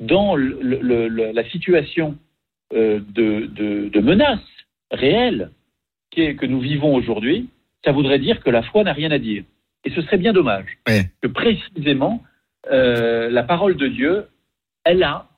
dans 0.01 0.36
le- 0.36 0.59
le- 0.62 1.07
le- 1.07 1.31
la 1.31 1.50
situation 1.50 2.17
euh, 2.74 3.00
de, 3.13 3.45
de, 3.47 3.88
de 3.89 4.00
menace 4.01 4.39
réelle 4.91 5.51
qui 6.12 6.21
est- 6.21 6.36
que 6.36 6.45
nous 6.45 6.59
vivons 6.59 6.93
aujourd'hui, 6.95 7.47
ça 7.86 7.91
voudrait 7.93 8.19
dire 8.19 8.43
que 8.43 8.50
la 8.50 8.62
foi 8.62 8.83
n'a 8.83 8.93
rien 8.93 9.09
à 9.12 9.17
dire. 9.19 9.43
Et 9.86 9.89
ce 9.91 10.01
serait 10.01 10.17
bien 10.17 10.33
dommage 10.33 10.77
que 11.21 11.27
précisément 11.27 12.21
euh, 12.69 13.29
la 13.29 13.43
parole 13.43 13.77
de 13.77 13.88
Dieu, 13.88 14.25
elle 14.83 15.01
a 15.03 15.29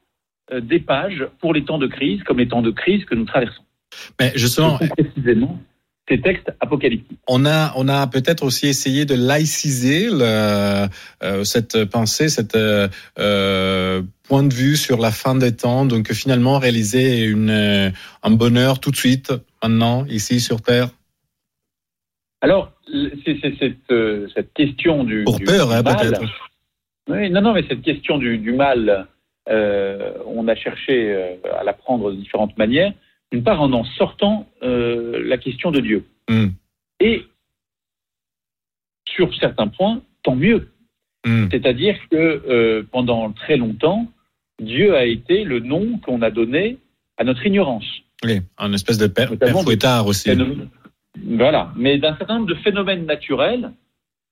euh, 0.52 0.60
des 0.60 0.80
pages 0.80 1.24
pour 1.40 1.54
les 1.54 1.64
temps 1.64 1.78
de 1.78 1.86
crise, 1.86 2.24
comme 2.24 2.40
les 2.40 2.48
temps 2.48 2.64
de 2.64 2.72
crise 2.72 3.06
que 3.06 3.14
nous 3.14 3.26
traversons. 3.26 3.64
Mais 4.20 4.32
justement, 4.36 4.78
sont 4.78 4.88
précisément 4.88 5.60
ces 6.10 6.20
textes 6.22 6.52
apocalyptiques. 6.60 7.20
on 7.28 7.46
a, 7.46 7.72
on 7.76 7.88
a 7.88 8.08
peut-être 8.08 8.44
aussi 8.44 8.68
essayé 8.68 9.06
de 9.06 9.14
laïciser 9.14 10.10
le, 10.10 10.88
euh, 11.24 11.44
cette 11.44 11.86
pensée, 11.86 12.30
cette 12.30 12.56
euh, 12.56 12.88
euh, 13.20 14.02
point 14.24 14.42
de 14.44 14.54
vue 14.54 14.76
sur 14.76 14.98
la 15.00 15.12
fin 15.12 15.36
des 15.36 15.56
temps. 15.56 15.86
Donc 15.86 16.12
finalement 16.12 16.58
réaliser 16.58 17.24
une, 17.26 17.94
un 18.24 18.32
bonheur 18.32 18.80
tout 18.80 18.90
de 18.90 18.96
suite, 18.96 19.32
maintenant, 19.62 20.06
ici 20.06 20.40
sur 20.40 20.62
Terre. 20.62 20.90
Alors, 22.42 22.72
c'est 23.26 23.38
cette, 23.60 23.92
euh, 23.92 24.28
cette 24.34 24.54
question 24.54 25.04
du, 25.04 25.24
Pour 25.26 25.38
du- 25.40 25.46
peur, 25.46 25.72
hein, 25.72 25.84
mal. 25.84 25.98
peut-être. 25.98 26.24
Oui, 27.08 27.30
non, 27.30 27.42
non, 27.42 27.54
mais 27.54 27.66
cette 27.68 27.82
question 27.82 28.18
du, 28.18 28.38
du 28.38 28.54
mal, 28.54 29.08
on 29.48 30.48
a 30.48 30.56
cherché 30.56 31.38
à 31.60 31.64
la 31.64 31.74
prendre 31.74 32.12
de 32.12 32.16
différentes 32.16 32.56
manières. 32.58 32.94
D'une 33.32 33.44
part, 33.44 33.62
en 33.62 33.72
en 33.74 33.84
sortant 33.84 34.48
euh, 34.64 35.22
la 35.24 35.38
question 35.38 35.72
de 35.72 35.80
Dieu. 35.80 36.06
Hmm. 36.30 36.48
Et 37.00 37.26
sur 39.08 39.34
certains 39.36 39.68
points, 39.68 40.02
tant 40.24 40.36
mieux. 40.36 40.70
Hmm. 41.26 41.48
C'est-à-dire 41.52 41.98
que 42.10 42.16
euh, 42.16 42.84
pendant 42.92 43.32
très 43.32 43.58
longtemps, 43.58 44.08
Dieu 44.62 44.96
a 44.96 45.06
été 45.06 45.44
le 45.44 45.60
nom 45.60 45.98
qu'on 46.00 46.22
a 46.22 46.32
donné 46.32 46.78
à 47.18 47.24
notre 47.24 47.46
ignorance. 47.46 47.86
Oui, 48.24 48.42
un 48.58 48.74
espèce 48.74 48.98
de 48.98 49.08
père, 49.08 49.30
Notamment 49.30 49.54
père 49.54 49.64
fouettard 49.64 50.08
aussi. 50.08 50.30
Voilà. 51.24 51.72
Mais 51.76 51.98
d'un 51.98 52.16
certain 52.18 52.36
nombre 52.36 52.48
de 52.48 52.56
phénomènes 52.56 53.06
naturels, 53.06 53.72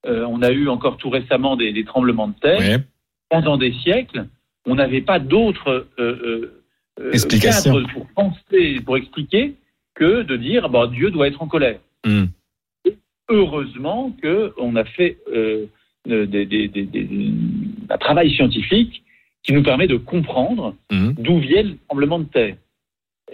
euh, 0.05 0.25
on 0.25 0.41
a 0.41 0.51
eu 0.51 0.67
encore 0.69 0.97
tout 0.97 1.09
récemment 1.09 1.55
des, 1.55 1.71
des 1.71 1.85
tremblements 1.85 2.27
de 2.27 2.35
terre. 2.39 2.59
Oui. 2.59 2.83
Pendant 3.29 3.57
des 3.57 3.73
siècles, 3.83 4.27
on 4.65 4.75
n'avait 4.75 5.01
pas 5.01 5.19
d'autre 5.19 5.87
euh, 5.99 6.56
Explication. 7.13 7.73
cadre 7.73 7.87
pour 7.93 8.07
penser, 8.15 8.79
pour 8.85 8.97
expliquer 8.97 9.55
que 9.95 10.23
de 10.23 10.35
dire 10.37 10.69
bah, 10.69 10.87
Dieu 10.87 11.11
doit 11.11 11.27
être 11.27 11.41
en 11.41 11.47
colère. 11.47 11.79
Hmm. 12.05 12.25
Heureusement 13.29 14.15
qu'on 14.21 14.75
a 14.75 14.85
fait 14.85 15.17
euh, 15.33 15.65
euh, 16.09 16.25
des- 16.25 16.45
des- 16.45 16.67
des- 16.69 17.07
un 17.89 17.97
travail 17.97 18.31
scientifique 18.33 19.03
qui 19.43 19.51
nous 19.53 19.63
permet 19.63 19.87
de 19.87 19.97
comprendre 19.97 20.75
Mhm. 20.91 21.15
d'où 21.17 21.39
vient 21.39 21.63
le 21.63 21.77
tremblement 21.87 22.19
de 22.19 22.25
terre 22.25 22.55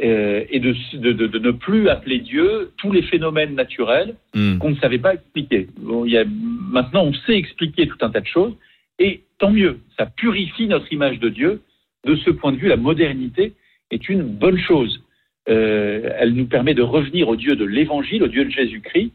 euh, 0.04 0.44
et 0.50 0.60
de, 0.60 0.74
de- 0.96 1.12
de- 1.12 1.28
de 1.28 1.40
ne 1.40 1.52
plus 1.52 1.88
appeler 1.90 2.18
Dieu 2.20 2.72
tous 2.78 2.92
les 2.92 3.04
phénomènes 3.04 3.54
naturels 3.54 4.16
Mhm. 4.36 4.58
qu'on 4.58 4.72
ne 4.72 4.76
savait 4.78 4.98
pas 4.98 5.14
expliquer. 5.14 5.68
Bon, 5.78 6.06
y 6.06 6.18
a, 6.18 6.26
maintenant, 6.26 7.04
on 7.04 7.14
sait 7.14 7.38
expliquer 7.38 7.86
tout 7.88 7.98
un 8.02 8.10
tas 8.10 8.22
de 8.22 8.26
choses, 8.28 8.56
et 8.98 9.22
tant 9.38 9.52
mieux, 9.52 9.80
ça 9.98 10.08
purifie 10.08 10.66
notre 10.68 10.92
image 10.92 11.20
de 11.20 11.30
Dieu. 11.30 11.62
De 12.06 12.16
ce 12.16 12.30
point 12.30 12.52
de 12.52 12.58
vue, 12.58 12.68
la 12.68 12.78
modernité 12.78 13.54
est 13.92 14.10
une 14.10 14.24
bonne 14.24 14.60
chose. 14.60 15.02
Euh, 15.50 16.10
elle 16.18 16.34
nous 16.34 16.46
permet 16.46 16.74
de 16.74 16.82
revenir 16.82 17.28
au 17.30 17.36
Dieu 17.36 17.56
de 17.56 17.66
l'Évangile, 17.66 18.24
au 18.24 18.28
Dieu 18.28 18.46
de 18.46 18.50
Jésus-Christ, 18.50 19.12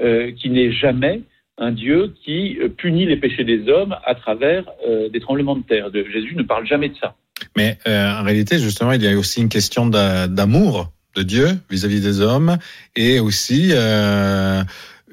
euh, 0.00 0.32
qui 0.32 0.50
n'est 0.50 0.72
jamais 0.72 1.22
un 1.56 1.72
Dieu 1.72 2.14
qui 2.24 2.58
punit 2.76 3.06
les 3.06 3.16
péchés 3.16 3.44
des 3.44 3.68
hommes 3.68 3.96
à 4.04 4.14
travers 4.14 4.64
euh, 4.88 5.08
des 5.08 5.18
tremblements 5.20 5.56
de 5.56 5.62
terre. 5.62 5.90
Jésus 5.92 6.36
ne 6.36 6.42
parle 6.44 6.66
jamais 6.66 6.88
de 6.88 6.94
ça. 7.00 7.16
Mais 7.56 7.78
en 7.86 8.22
réalité, 8.22 8.58
justement, 8.58 8.92
il 8.92 9.02
y 9.02 9.08
a 9.08 9.16
aussi 9.16 9.40
une 9.40 9.48
question 9.48 9.86
d'a- 9.86 10.28
d'amour 10.28 10.92
de 11.16 11.22
Dieu 11.22 11.48
vis-à-vis 11.70 12.00
des 12.00 12.20
hommes 12.20 12.58
et 12.94 13.18
aussi 13.18 13.72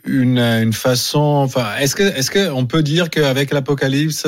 une, 0.06 0.40
une 0.40 0.74
façon. 0.74 1.20
Enfin, 1.20 1.76
est-ce 1.80 1.96
que 1.96 2.04
est-ce 2.04 2.32
que 2.32 2.52
on 2.52 2.66
peut 2.66 2.84
dire 2.84 3.10
qu'avec 3.10 3.52
l'Apocalypse, 3.52 4.26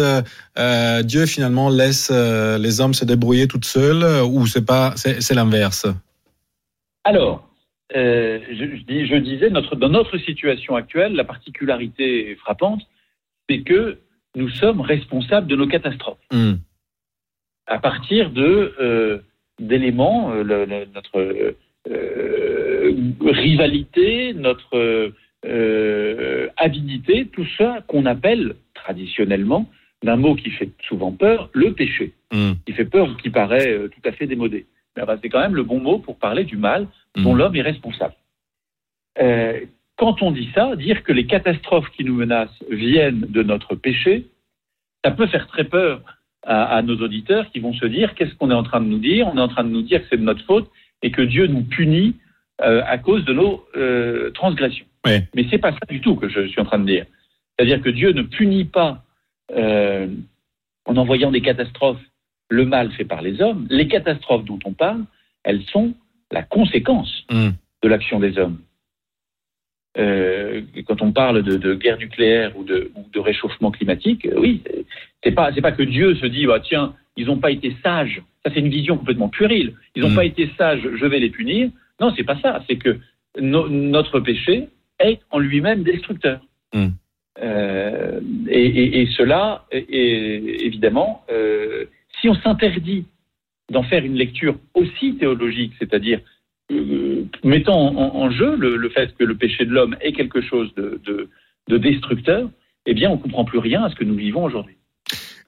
euh, 0.58 1.04
Dieu 1.04 1.26
finalement 1.26 1.70
laisse 1.70 2.10
euh, 2.12 2.58
les 2.58 2.82
hommes 2.82 2.94
se 2.94 3.06
débrouiller 3.06 3.48
toutes 3.48 3.66
seules 3.66 4.04
ou 4.24 4.48
c'est 4.48 4.66
pas 4.66 4.94
c'est 4.96 5.34
l'inverse? 5.36 5.86
Alors, 7.04 7.48
euh, 7.96 8.40
je, 8.50 8.76
je 8.78 8.84
dis- 8.84 9.08
je 9.08 9.16
disais, 9.16 9.50
notre, 9.50 9.76
dans 9.76 9.90
notre 9.90 10.18
situation 10.18 10.76
actuelle, 10.76 11.14
la 11.14 11.24
particularité 11.24 12.36
frappante, 12.36 12.82
c'est 13.50 13.62
que 13.62 14.00
nous 14.36 14.50
sommes 14.50 14.82
responsables 14.82 15.48
de 15.48 15.56
nos 15.56 15.68
catastrophes. 15.68 16.18
Hmm. 16.32 16.56
à 17.68 17.80
partir 17.80 18.32
de 18.32 18.74
euh, 18.80 19.20
d'éléments, 19.60 20.32
euh, 20.32 20.86
notre 20.94 21.18
euh, 21.90 22.94
rivalité, 23.22 24.34
notre 24.34 24.78
euh, 24.78 25.14
avidité, 26.68 27.16
tout 27.36 27.48
ça 27.58 27.70
qu'on 27.88 28.06
appelle 28.06 28.46
traditionnellement, 28.82 29.64
d'un 30.06 30.20
mot 30.24 30.36
qui 30.42 30.52
fait 30.58 30.72
souvent 30.90 31.12
peur, 31.26 31.40
le 31.54 31.70
péché, 31.82 32.08
Hmm. 32.34 32.54
qui 32.66 32.74
fait 32.74 32.90
peur 32.96 33.06
ou 33.10 33.16
qui 33.22 33.30
paraît 33.42 33.70
euh, 33.78 33.88
tout 33.94 34.04
à 34.10 34.12
fait 34.18 34.28
démodé. 34.28 34.62
Mais 34.96 35.04
c'est 35.22 35.30
quand 35.34 35.40
même 35.48 35.56
le 35.62 35.64
bon 35.72 35.80
mot 35.88 35.98
pour 36.06 36.16
parler 36.28 36.44
du 36.54 36.58
mal 36.70 36.82
dont 37.16 37.34
Hmm. 37.34 37.38
l'homme 37.38 37.56
est 37.60 37.68
responsable. 37.74 38.16
Euh, 39.26 39.62
quand 39.96 40.16
on 40.22 40.32
dit 40.40 40.50
ça, 40.54 40.76
dire 40.76 41.00
que 41.06 41.14
les 41.20 41.26
catastrophes 41.26 41.90
qui 41.96 42.04
nous 42.08 42.18
menacent 42.24 42.64
viennent 42.70 43.26
de 43.38 43.42
notre 43.52 43.74
péché, 43.88 44.14
ça 45.04 45.12
peut 45.18 45.28
faire 45.34 45.48
très 45.54 45.64
peur 45.78 45.94
à, 46.44 46.58
à 46.78 46.82
nos 46.90 46.98
auditeurs 47.08 47.46
qui 47.52 47.60
vont 47.66 47.74
se 47.82 47.88
dire 47.98 48.08
qu'est-ce 48.16 48.36
qu'on 48.38 48.52
est 48.52 48.62
en 48.64 48.68
train 48.72 48.82
de 48.86 48.90
nous 48.94 49.04
dire? 49.12 49.24
On 49.32 49.38
est 49.38 49.48
en 49.50 49.54
train 49.56 49.64
de 49.70 49.74
nous 49.78 49.86
dire 49.90 50.00
que 50.02 50.08
c'est 50.10 50.22
de 50.24 50.30
notre 50.32 50.46
faute 50.52 50.68
et 51.04 51.10
que 51.16 51.24
Dieu 51.34 51.48
nous 51.48 51.64
punit 51.78 52.12
euh, 52.62 52.82
à 52.86 52.98
cause 52.98 53.24
de 53.26 53.34
nos 53.34 53.66
euh, 53.76 54.32
transgressions. 54.32 54.86
Oui. 55.06 55.20
Mais 55.36 55.46
c'est 55.50 55.58
pas 55.60 55.72
ça 55.72 55.86
du 55.90 56.02
tout 56.02 56.16
que 56.16 56.28
je 56.30 56.48
suis 56.48 56.60
en 56.62 56.66
train 56.66 56.80
de 56.80 56.86
dire. 56.86 57.06
C'est-à-dire 57.58 57.82
que 57.82 57.90
Dieu 57.90 58.12
ne 58.14 58.24
punit 58.24 58.66
pas 58.66 59.04
euh, 59.56 60.08
en 60.86 60.98
envoyant 60.98 61.32
des 61.32 61.42
catastrophes 61.42 62.02
le 62.50 62.66
mal 62.66 62.92
fait 62.92 63.06
par 63.06 63.22
les 63.22 63.42
hommes. 63.42 63.68
Les 63.70 63.88
catastrophes 63.88 64.46
dont 64.46 64.60
on 64.66 64.74
parle, 64.74 65.04
elles 65.44 65.64
sont 65.64 65.94
la 66.32 66.44
conséquence 66.44 67.26
Hmm. 67.30 67.50
de 67.84 67.88
l'action 67.90 68.20
des 68.20 68.38
hommes. 68.38 68.60
Quand 70.88 71.02
on 71.02 71.12
parle 71.12 71.42
de, 71.44 71.58
de 71.58 71.74
guerre 71.74 71.98
nucléaire 71.98 72.56
ou 72.58 72.64
de, 72.64 72.92
ou 72.96 73.06
de 73.12 73.20
réchauffement 73.20 73.72
climatique, 73.72 74.28
oui, 74.38 74.62
c'est- 75.24 75.32
pas 75.32 75.52
c'est 75.54 75.62
pas 75.62 75.72
que 75.74 75.84
Dieu 75.84 76.16
se 76.16 76.26
dit 76.28 76.46
bah 76.46 76.60
tiens 76.62 76.94
ils 77.18 77.26
n'ont 77.26 77.40
pas 77.40 77.52
été 77.52 77.76
sages. 77.84 78.22
Ça 78.46 78.52
c'est 78.54 78.60
une 78.60 78.70
vision 78.70 78.98
complètement 78.98 79.28
puérile. 79.30 79.74
Ils 79.96 80.04
n'ont 80.04 80.12
Mm. 80.12 80.16
pas 80.16 80.26
été 80.26 80.50
sages, 80.58 80.82
je 80.96 81.06
vais 81.06 81.20
les 81.20 81.30
punir. 81.32 81.70
Non, 82.00 82.14
c'est 82.16 82.24
pas 82.24 82.40
ça. 82.42 82.64
C'est 82.68 82.78
que 82.78 82.98
no- 83.40 83.70
notre 83.70 84.20
péché 84.20 84.70
est 85.00 85.20
en 85.32 85.40
lui-même 85.40 85.84
destructeur. 85.84 86.42
Mm. 86.74 86.88
Euh, 87.40 88.20
et, 88.50 88.66
et- 88.66 89.02
et 89.02 89.06
cela, 89.18 89.66
évidemment, 89.72 91.24
euh, 91.32 91.86
si 92.20 92.30
on 92.30 92.36
s'interdit 92.36 93.06
d'en 93.72 93.84
faire 93.84 94.04
une 94.04 94.16
lecture 94.16 94.58
aussi 94.74 95.16
théologique, 95.18 95.74
c'est-à-dire 95.80 96.20
euh, 96.72 97.24
mettant 97.44 97.80
en, 97.80 97.96
en- 97.96 98.16
en 98.24 98.32
jeu 98.32 98.56
le, 98.58 98.76
le 98.76 98.90
fait 98.90 99.16
que 99.16 99.24
le 99.24 99.36
péché 99.36 99.66
de 99.66 99.72
l'homme 99.72 99.96
est 100.02 100.14
quelque 100.14 100.42
chose 100.42 100.74
de, 100.76 101.00
de- 101.06 101.30
de 101.70 101.78
destructeur, 101.78 102.50
eh 102.86 102.94
bien, 102.94 103.10
on 103.10 103.18
comprend 103.18 103.46
plus 103.46 103.60
rien 103.60 103.84
à 103.84 103.90
ce 103.90 103.96
que 103.96 104.04
nous 104.04 104.16
vivons 104.16 104.44
aujourd'hui. 104.44 104.76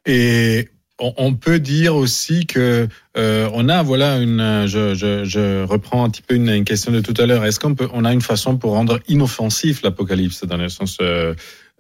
Et 0.06 0.66
on, 1.00 1.34
peut 1.34 1.60
dire 1.60 1.96
aussi 1.96 2.46
que 2.46 2.88
euh, 3.18 3.50
on 3.54 3.70
a 3.70 3.84
voilà 3.84 4.18
une 4.18 4.66
je, 4.68 4.94
je, 4.96 5.24
je 5.24 5.64
reprends 5.64 6.04
un 6.04 6.10
petit 6.10 6.22
peu 6.22 6.36
une, 6.36 6.50
une 6.50 6.66
question 6.66 6.92
de 6.92 7.00
tout 7.00 7.14
à 7.18 7.26
l'heure. 7.26 7.46
Est-ce 7.46 7.60
qu'on 7.60 7.76
peut 7.76 7.88
on 7.94 8.06
a 8.06 8.14
une 8.14 8.22
façon 8.22 8.58
pour 8.58 8.72
rendre 8.74 9.00
inoffensif 9.08 9.82
l'Apocalypse 9.82 10.44
dans 10.46 10.58
le 10.58 10.70
sens 10.70 10.98
euh, 11.02 11.34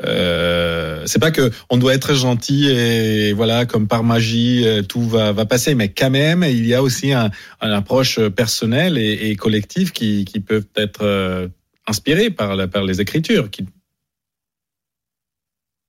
euh, 0.05 1.03
c'est 1.05 1.19
pas 1.19 1.31
que 1.31 1.51
on 1.69 1.77
doit 1.77 1.93
être 1.93 2.13
gentil 2.13 2.69
et 2.69 3.33
voilà 3.33 3.65
comme 3.65 3.87
par 3.87 4.03
magie 4.03 4.65
euh, 4.65 4.81
tout 4.81 5.01
va, 5.01 5.33
va 5.33 5.45
passer, 5.45 5.75
mais 5.75 5.89
quand 5.89 6.09
même 6.09 6.43
il 6.43 6.65
y 6.65 6.73
a 6.73 6.81
aussi 6.81 7.11
un, 7.11 7.29
une 7.61 7.71
approche 7.71 8.19
personnelle 8.29 8.97
et, 8.97 9.29
et 9.29 9.35
collective 9.35 9.91
qui, 9.91 10.23
qui 10.23 10.39
peuvent 10.39 10.67
être 10.77 11.01
euh, 11.03 11.47
inspirées 11.85 12.29
par, 12.29 12.55
la- 12.55 12.67
par 12.69 12.83
les 12.83 13.01
Écritures. 13.01 13.49
Qui... 13.51 13.65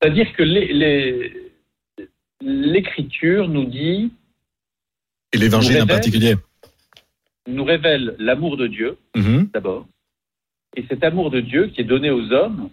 C'est-à-dire 0.02 0.26
que 0.36 0.42
les- 0.42 0.72
les- 0.72 1.49
l'écriture 2.40 3.48
nous 3.48 3.64
dit, 3.64 4.12
Et 5.32 5.38
l'Évangile 5.38 5.82
en 5.82 5.86
particulier. 5.86 6.34
nous 7.48 7.64
révèle 7.64 8.16
l'amour 8.18 8.56
de 8.56 8.66
Dieu, 8.66 8.96
Mhm. 9.16 9.48
d'abord. 9.52 9.86
Et 10.76 10.84
cet 10.88 11.02
amour 11.04 11.30
de 11.30 11.40
Dieu 11.40 11.66
qui 11.68 11.80
est 11.80 11.84
donné 11.84 12.10
aux 12.10 12.32
hommes 12.32 12.70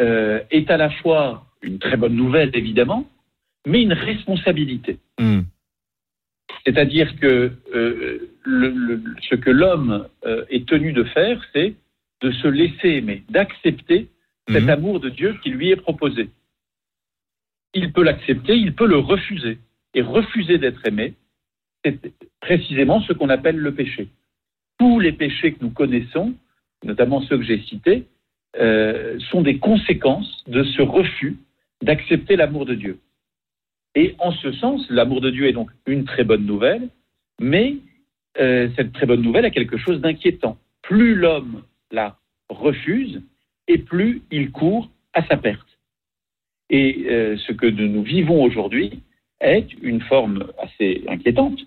euh, 0.00 0.40
est 0.50 0.70
à 0.72 0.76
la 0.76 0.90
fois 0.90 1.46
une 1.62 1.78
très 1.78 1.96
bonne 1.96 2.16
nouvelle, 2.16 2.50
évidemment, 2.54 3.08
mais 3.66 3.80
une 3.82 3.92
responsabilité. 3.92 4.98
Mhm. 5.20 5.44
C'est-à-dire 6.66 7.14
que 7.20 7.52
euh, 7.74 8.28
le- 8.42 8.70
le- 8.70 9.02
ce 9.30 9.36
que 9.36 9.50
l'homme 9.50 10.08
euh, 10.26 10.44
est 10.50 10.66
tenu 10.66 10.92
de 10.92 11.04
faire, 11.04 11.40
c'est 11.52 11.74
de 12.22 12.32
se 12.32 12.48
laisser 12.48 12.88
aimer, 12.88 13.22
d'accepter 13.30 14.08
cet 14.48 14.64
Mhm. 14.64 14.68
amour 14.70 15.00
de 15.00 15.10
Dieu 15.10 15.36
qui 15.42 15.50
lui 15.50 15.70
est 15.70 15.76
proposé. 15.76 16.28
Il 17.74 17.92
peut 17.92 18.02
l'accepter, 18.02 18.56
il 18.56 18.74
peut 18.74 18.86
le 18.86 18.98
refuser. 18.98 19.58
Et 19.94 20.02
refuser 20.02 20.58
d'être 20.58 20.86
aimé, 20.86 21.14
c'est 21.84 21.98
précisément 22.40 23.00
ce 23.02 23.12
qu'on 23.12 23.28
appelle 23.28 23.56
le 23.56 23.74
péché. 23.74 24.08
Tous 24.78 24.98
les 24.98 25.12
péchés 25.12 25.52
que 25.52 25.62
nous 25.62 25.70
connaissons, 25.70 26.34
notamment 26.84 27.20
ceux 27.22 27.38
que 27.38 27.44
j'ai 27.44 27.60
cités, 27.62 28.06
euh, 28.56 29.18
sont 29.30 29.42
des 29.42 29.58
conséquences 29.58 30.44
de 30.46 30.62
ce 30.64 30.82
refus 30.82 31.36
d'accepter 31.82 32.36
l'amour 32.36 32.66
de 32.66 32.74
Dieu. 32.74 32.98
Et 33.94 34.14
en 34.18 34.32
ce 34.32 34.52
sens, 34.52 34.88
l'amour 34.90 35.20
de 35.20 35.30
Dieu 35.30 35.46
est 35.46 35.52
donc 35.52 35.70
une 35.86 36.04
très 36.04 36.24
bonne 36.24 36.46
nouvelle, 36.46 36.88
mais 37.40 37.76
euh, 38.38 38.68
cette 38.76 38.92
très 38.92 39.06
bonne 39.06 39.22
nouvelle 39.22 39.44
a 39.44 39.50
quelque 39.50 39.76
chose 39.76 40.00
d'inquiétant. 40.00 40.56
Plus 40.82 41.14
l'homme 41.14 41.62
la 41.92 42.18
refuse, 42.48 43.22
et 43.68 43.78
plus 43.78 44.22
il 44.30 44.50
court 44.50 44.90
à 45.12 45.24
sa 45.26 45.36
perte. 45.36 45.73
Et 46.76 47.06
euh, 47.08 47.36
ce 47.46 47.52
que 47.52 47.66
nous 47.66 48.02
vivons 48.02 48.42
aujourd'hui 48.42 49.00
est 49.40 49.68
une 49.80 50.00
forme 50.00 50.48
assez 50.60 51.04
inquiétante 51.08 51.60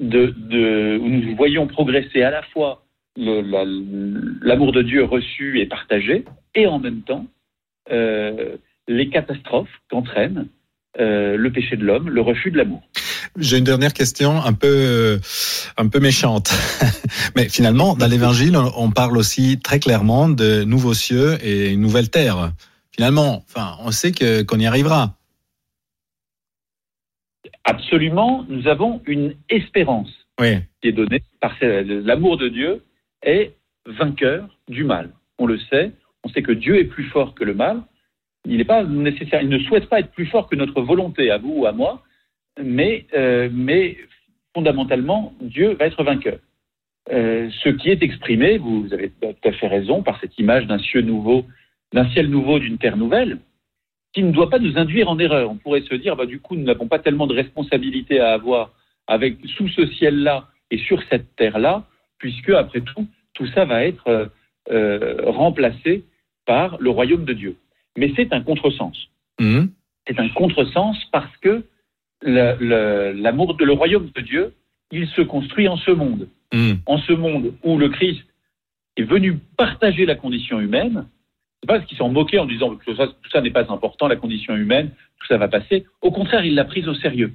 où 0.00 0.04
nous 0.04 1.34
voyons 1.36 1.66
progresser 1.66 2.22
à 2.22 2.30
la 2.30 2.42
fois 2.52 2.84
l'amour 3.16 4.70
de 4.70 4.82
Dieu 4.82 5.02
reçu 5.02 5.58
et 5.58 5.66
partagé, 5.66 6.24
et 6.54 6.68
en 6.68 6.78
même 6.78 7.02
temps 7.02 7.26
euh, 7.90 8.56
les 8.86 9.08
catastrophes 9.08 9.80
qu'entraîne 9.90 10.46
euh, 11.00 11.36
le 11.36 11.50
péché 11.50 11.76
de 11.76 11.84
l'homme, 11.84 12.08
le 12.08 12.20
refus 12.20 12.52
de 12.52 12.58
l'amour. 12.58 12.82
J'ai 13.36 13.58
une 13.58 13.64
dernière 13.64 13.92
question 13.92 14.40
un 14.44 14.52
peu 14.52 15.18
un 15.76 15.88
peu 15.88 15.98
méchante. 15.98 16.52
Mais 17.36 17.48
finalement, 17.48 17.96
dans 17.96 18.06
l'Évangile, 18.06 18.56
on 18.76 18.90
parle 18.92 19.16
aussi 19.18 19.58
très 19.58 19.80
clairement 19.80 20.28
de 20.28 20.62
nouveaux 20.62 20.94
cieux 20.94 21.36
et 21.42 21.70
une 21.70 21.80
nouvelle 21.80 22.10
terre. 22.10 22.52
Finalement, 22.94 23.42
enfin, 23.48 23.76
on 23.80 23.90
sait 23.90 24.12
que 24.12 24.42
qu'on 24.42 24.58
y 24.58 24.66
arrivera. 24.66 25.16
Absolument, 27.64 28.44
nous 28.48 28.66
avons 28.68 29.00
une 29.06 29.34
espérance 29.48 30.10
Oui. 30.40 30.58
qui 30.80 30.88
est 30.88 30.92
donnée 30.92 31.22
par 31.40 31.56
l'amour 31.60 32.36
de 32.36 32.48
Dieu 32.48 32.84
est 33.22 33.54
vainqueur 33.86 34.48
du 34.68 34.84
mal. 34.84 35.10
On 35.38 35.46
le 35.46 35.58
sait, 35.58 35.92
on 36.24 36.28
sait 36.28 36.42
que 36.42 36.52
Dieu 36.52 36.78
est 36.78 36.84
plus 36.84 37.04
fort 37.04 37.34
que 37.34 37.44
le 37.44 37.54
mal. 37.54 37.82
Il 38.46 38.56
n'est 38.56 38.64
pas 38.64 38.82
nécessaire, 38.84 39.42
il 39.42 39.48
ne 39.48 39.58
souhaite 39.60 39.88
pas 39.88 40.00
être 40.00 40.10
plus 40.10 40.26
fort 40.26 40.48
que 40.48 40.56
notre 40.56 40.82
volonté, 40.82 41.30
à 41.30 41.38
vous 41.38 41.52
ou 41.58 41.66
à 41.66 41.72
moi, 41.72 42.02
mais, 42.62 43.06
euh, 43.14 43.48
mais 43.52 43.96
fondamentalement, 44.54 45.32
Dieu 45.40 45.74
va 45.74 45.86
être 45.86 46.02
vainqueur. 46.02 46.38
Euh, 47.12 47.48
ce 47.62 47.68
qui 47.68 47.90
est 47.90 48.02
exprimé, 48.02 48.58
vous 48.58 48.88
avez 48.92 49.10
tout 49.10 49.48
à 49.48 49.52
fait 49.52 49.68
raison, 49.68 50.02
par 50.02 50.20
cette 50.20 50.38
image 50.38 50.66
d'un 50.66 50.78
ciel 50.78 51.04
nouveau, 51.06 51.46
d'un 51.92 52.08
ciel 52.10 52.28
nouveau, 52.28 52.58
d'une 52.58 52.78
terre 52.78 52.96
nouvelle, 52.96 53.38
qui 54.12 54.22
ne 54.22 54.32
doit 54.32 54.50
pas 54.50 54.58
nous 54.58 54.76
induire 54.78 55.08
en 55.08 55.18
erreur. 55.18 55.50
On 55.50 55.56
pourrait 55.56 55.82
se 55.82 55.94
dire, 55.94 56.16
bah, 56.16 56.26
du 56.26 56.38
coup, 56.40 56.56
nous 56.56 56.64
n'avons 56.64 56.88
pas 56.88 56.98
tellement 56.98 57.26
de 57.26 57.34
responsabilité 57.34 58.20
à 58.20 58.32
avoir 58.32 58.70
avec 59.06 59.38
sous 59.56 59.68
ce 59.68 59.86
ciel-là 59.86 60.48
et 60.70 60.78
sur 60.78 61.02
cette 61.10 61.34
terre-là, 61.36 61.84
puisque 62.18 62.50
après 62.50 62.80
tout, 62.80 63.06
tout 63.34 63.46
ça 63.48 63.64
va 63.64 63.84
être 63.84 64.06
euh, 64.08 64.26
euh, 64.70 65.16
remplacé 65.26 66.04
par 66.46 66.76
le 66.78 66.90
royaume 66.90 67.24
de 67.24 67.32
Dieu. 67.32 67.56
Mais 67.96 68.12
c'est 68.16 68.32
un 68.32 68.42
contresens. 68.42 68.96
Mhm. 69.40 69.70
C'est 70.06 70.18
un 70.18 70.28
contresens 70.30 70.98
parce 71.10 71.36
que 71.38 71.64
l'amour 72.22 73.54
de 73.54 73.64
le 73.64 73.72
royaume 73.72 74.10
de 74.14 74.20
Dieu, 74.20 74.54
il 74.90 75.08
se 75.08 75.22
construit 75.22 75.68
en 75.68 75.76
ce 75.76 75.90
monde, 75.90 76.28
Mhm. 76.52 76.78
en 76.86 76.98
ce 76.98 77.12
monde 77.12 77.54
où 77.62 77.78
le 77.78 77.88
Christ 77.88 78.24
est 78.96 79.02
venu 79.02 79.38
partager 79.56 80.06
la 80.06 80.14
condition 80.14 80.60
humaine. 80.60 81.06
C'est 81.62 81.68
pas 81.68 81.74
parce 81.78 81.86
qu'ils 81.86 81.96
sont 81.98 82.08
moqués 82.08 82.40
en 82.40 82.46
disant 82.46 82.74
que 82.74 82.84
tout 82.84 82.96
ça 83.30 83.40
n'est 83.40 83.50
pas 83.52 83.70
important, 83.72 84.08
la 84.08 84.16
condition 84.16 84.56
humaine, 84.56 84.90
tout 85.20 85.26
ça 85.28 85.36
va 85.38 85.46
passer. 85.48 85.86
Au 86.00 86.10
contraire, 86.10 86.44
il 86.44 86.54
l'a 86.56 86.64
prise 86.64 86.88
au 86.88 86.94
sérieux. 86.94 87.32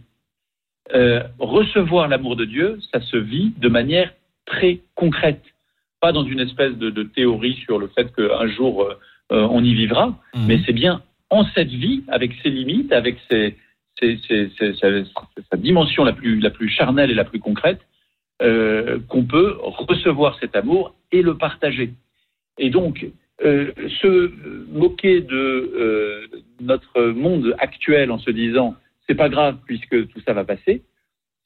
Euh, 0.93 1.23
recevoir 1.39 2.07
l'amour 2.09 2.35
de 2.35 2.45
Dieu, 2.45 2.79
ça 2.91 2.99
se 3.01 3.17
vit 3.17 3.53
de 3.57 3.69
manière 3.69 4.13
très 4.45 4.79
concrète, 4.95 5.43
pas 6.01 6.11
dans 6.11 6.25
une 6.25 6.39
espèce 6.41 6.73
de, 6.77 6.89
de 6.89 7.03
théorie 7.03 7.55
sur 7.65 7.79
le 7.79 7.87
fait 7.87 8.13
qu'un 8.15 8.47
jour 8.47 8.83
euh, 8.83 8.99
euh, 9.31 9.47
on 9.49 9.63
y 9.63 9.73
vivra, 9.73 10.17
Mhm. 10.35 10.45
mais 10.47 10.59
c'est 10.65 10.73
bien 10.73 11.01
en 11.29 11.45
cette 11.55 11.69
vie, 11.69 12.03
avec 12.07 12.31
ses 12.41 12.49
limites, 12.49 12.91
avec 12.93 13.17
ses, 13.29 13.57
ses- 13.99 14.17
ses- 14.27 14.49
ses- 14.57 14.73
sa, 14.75 14.87
sa 15.51 15.57
dimension 15.57 16.03
la 16.05 16.13
plus, 16.13 16.39
la 16.39 16.49
plus 16.49 16.69
charnelle 16.69 17.11
et 17.11 17.15
la 17.15 17.25
plus 17.25 17.39
concrète, 17.39 17.81
euh, 18.41 18.99
qu'on 19.09 19.23
peut 19.23 19.57
recevoir 19.61 20.37
cet 20.39 20.55
amour 20.55 20.95
et 21.11 21.21
le 21.21 21.35
partager. 21.37 21.93
Et 22.57 22.69
donc, 22.69 23.05
euh, 23.43 23.71
se 24.01 24.31
moquer 24.71 25.21
de 25.21 25.35
euh, 25.35 26.27
notre 26.59 27.11
monde 27.11 27.55
actuel 27.59 28.11
en 28.11 28.17
se 28.17 28.31
disant 28.31 28.75
c'est 29.07 29.15
pas 29.15 29.29
grave 29.29 29.57
puisque 29.65 30.07
tout 30.07 30.19
ça 30.25 30.33
va 30.33 30.43
passer, 30.43 30.81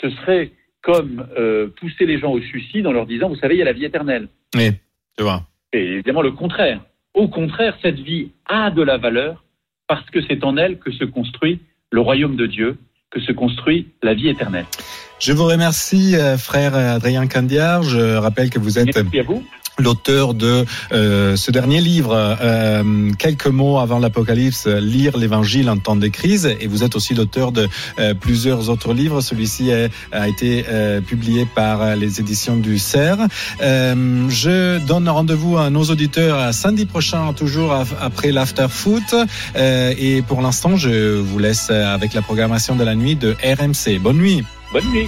ce 0.02 0.10
serait 0.10 0.52
comme 0.82 1.28
euh, 1.38 1.68
pousser 1.80 2.06
les 2.06 2.18
gens 2.18 2.32
au 2.32 2.42
suicide 2.42 2.88
en 2.88 2.92
leur 2.92 3.06
disant 3.06 3.30
vous 3.30 3.36
savez 3.36 3.56
il 3.56 3.60
y 3.60 3.62
a 3.62 3.66
la 3.66 3.74
vie 3.74 3.86
éternelle. 3.86 4.30
Oui, 4.56 4.72
tu 5.18 5.24
vois. 5.24 5.44
Et 5.74 5.84
évidemment 5.84 6.22
le 6.22 6.32
contraire. 6.32 6.82
Au 7.14 7.28
contraire, 7.28 7.78
cette 7.82 8.00
vie 8.00 8.32
a 8.46 8.72
de 8.72 8.82
la 8.82 8.98
valeur 8.98 9.44
parce 9.88 10.10
que 10.12 10.22
c'est 10.28 10.44
en 10.46 10.56
elle 10.56 10.80
que 10.80 10.92
se 10.92 11.04
construit 11.04 11.60
le 11.92 12.00
royaume 12.00 12.38
de 12.38 12.46
Dieu, 12.46 12.78
que 13.10 13.20
se 13.20 13.34
construit 13.34 13.90
la 14.02 14.14
vie 14.14 14.30
éternelle. 14.30 14.66
Je 15.20 15.34
vous 15.34 15.46
remercie, 15.46 16.16
euh, 16.16 16.38
frère 16.38 16.74
Adrien 16.74 17.28
Candiard. 17.28 17.84
Je 17.84 18.16
rappelle 18.16 18.50
que 18.50 18.60
vous 18.60 18.80
êtes 18.80 18.96
Merci 18.96 19.20
à 19.20 19.24
vous. 19.24 19.44
L'auteur 19.82 20.34
de 20.34 20.66
euh, 20.92 21.36
ce 21.36 21.52
dernier 21.52 21.82
livre, 21.82 22.16
euh, 22.16 23.12
quelques 23.18 23.48
mots 23.48 23.80
avant 23.80 24.00
l'Apocalypse, 24.00 24.68
lire 24.68 25.18
l'Évangile 25.18 25.70
en 25.70 25.78
temps 25.78 25.96
de 25.96 26.08
crise, 26.08 26.46
et 26.60 26.68
vous 26.68 26.84
êtes 26.84 26.96
aussi 26.96 27.14
l'auteur 27.14 27.52
de 27.52 27.68
euh, 28.00 28.14
plusieurs 28.14 28.70
autres 28.70 28.94
livres. 28.94 29.22
Celui-ci 29.22 29.72
a 30.12 30.28
été 30.28 30.66
publié 31.06 31.46
par 31.46 31.96
les 31.96 32.20
éditions 32.20 32.56
du 32.56 32.78
CERF. 32.78 33.20
Je 33.60 34.80
donne 34.86 35.10
rendez-vous 35.10 35.58
à 35.58 35.70
nos 35.70 35.84
auditeurs 35.84 36.54
samedi 36.54 36.86
prochain, 36.86 37.34
toujours 37.34 37.74
après 38.00 38.32
l'After 38.32 38.68
Foot, 38.70 39.16
et 39.56 40.22
pour 40.28 40.42
l'instant, 40.42 40.76
je 40.76 41.18
vous 41.18 41.40
laisse 41.40 41.70
avec 41.70 42.14
la 42.14 42.22
programmation 42.22 42.76
de 42.76 42.84
la 42.84 42.96
nuit 42.96 43.16
de 43.16 43.36
RMC. 43.44 44.00
Bonne 44.00 44.18
nuit. 44.18 44.44
Bonne 44.74 44.90
nuit. 44.92 45.08